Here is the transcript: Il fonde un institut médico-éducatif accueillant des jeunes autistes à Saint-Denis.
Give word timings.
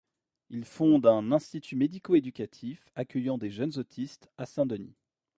Il 0.49 0.65
fonde 0.65 1.05
un 1.05 1.31
institut 1.31 1.75
médico-éducatif 1.75 2.89
accueillant 2.95 3.37
des 3.37 3.51
jeunes 3.51 3.77
autistes 3.77 4.31
à 4.35 4.47
Saint-Denis. 4.47 4.97